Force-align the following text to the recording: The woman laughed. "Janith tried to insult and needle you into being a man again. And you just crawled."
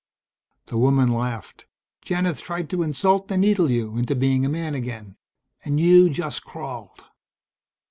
The 0.65 0.79
woman 0.79 1.09
laughed. 1.13 1.67
"Janith 2.03 2.41
tried 2.41 2.71
to 2.71 2.81
insult 2.81 3.29
and 3.31 3.41
needle 3.41 3.69
you 3.69 3.97
into 3.97 4.15
being 4.15 4.47
a 4.47 4.49
man 4.49 4.73
again. 4.73 5.15
And 5.63 5.79
you 5.79 6.09
just 6.09 6.43
crawled." 6.43 7.05